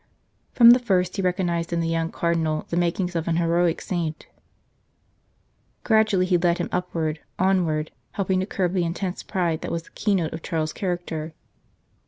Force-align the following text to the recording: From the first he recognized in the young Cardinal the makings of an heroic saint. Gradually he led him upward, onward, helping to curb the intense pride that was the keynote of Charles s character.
From 0.53 0.71
the 0.71 0.79
first 0.79 1.15
he 1.15 1.21
recognized 1.21 1.71
in 1.71 1.79
the 1.79 1.87
young 1.87 2.11
Cardinal 2.11 2.65
the 2.69 2.75
makings 2.75 3.15
of 3.15 3.27
an 3.27 3.35
heroic 3.35 3.79
saint. 3.81 4.25
Gradually 5.83 6.25
he 6.25 6.39
led 6.39 6.57
him 6.57 6.69
upward, 6.71 7.19
onward, 7.37 7.91
helping 8.13 8.39
to 8.39 8.47
curb 8.47 8.73
the 8.73 8.83
intense 8.83 9.21
pride 9.21 9.61
that 9.61 9.71
was 9.71 9.83
the 9.83 9.91
keynote 9.93 10.33
of 10.33 10.41
Charles 10.41 10.69
s 10.71 10.73
character. 10.73 11.35